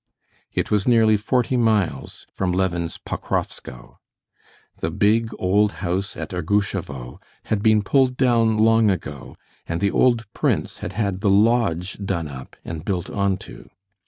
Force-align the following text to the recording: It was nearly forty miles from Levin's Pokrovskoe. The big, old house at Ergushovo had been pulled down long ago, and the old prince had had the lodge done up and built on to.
It 0.51 0.71
was 0.71 0.87
nearly 0.87 1.15
forty 1.15 1.55
miles 1.55 2.25
from 2.33 2.51
Levin's 2.51 2.97
Pokrovskoe. 2.97 3.99
The 4.79 4.89
big, 4.89 5.29
old 5.37 5.73
house 5.73 6.17
at 6.17 6.33
Ergushovo 6.33 7.19
had 7.43 7.61
been 7.61 7.83
pulled 7.83 8.17
down 8.17 8.57
long 8.57 8.89
ago, 8.89 9.37
and 9.67 9.79
the 9.79 9.91
old 9.91 10.25
prince 10.33 10.77
had 10.77 10.93
had 10.93 11.21
the 11.21 11.29
lodge 11.29 11.99
done 12.03 12.27
up 12.27 12.55
and 12.65 12.83
built 12.83 13.11
on 13.11 13.37
to. 13.45 13.69